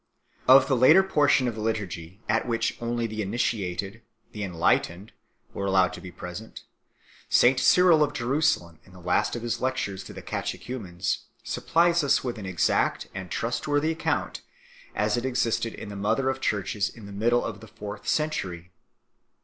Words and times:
379 0.47 0.57
Of 0.63 0.67
the 0.67 0.75
later 0.83 1.03
portion 1.03 1.47
of 1.47 1.53
the 1.53 1.61
Liturgy, 1.61 2.21
at 2.27 2.47
which 2.47 2.75
only 2.81 3.05
the 3.05 3.21
in 3.21 3.29
itiated, 3.33 4.01
the 4.31 4.43
enlightened, 4.43 5.11
were 5.53 5.67
allowed 5.67 5.93
to 5.93 6.01
be 6.01 6.11
present, 6.11 6.63
St 7.29 7.59
Cyril 7.59 8.01
of 8.01 8.11
Jerusalem, 8.11 8.79
in 8.83 8.93
the 8.93 8.99
last 8.99 9.35
of 9.35 9.43
his 9.43 9.61
lectures 9.61 10.03
to 10.05 10.13
his 10.15 10.23
catechumens 10.23 11.25
1, 11.41 11.45
supplies 11.45 12.03
us 12.03 12.23
with 12.23 12.39
an 12.39 12.47
exact 12.47 13.09
and 13.13 13.29
trustworthy 13.29 13.91
account, 13.91 14.41
as 14.95 15.17
it 15.17 15.23
existed 15.23 15.75
in 15.75 15.89
the 15.89 15.95
mother 15.95 16.31
of 16.31 16.41
Churches 16.41 16.89
in 16.89 17.05
the 17.05 17.11
middle 17.11 17.45
of 17.45 17.59
the 17.59 17.67
fourth 17.67 18.07
century. 18.07 18.71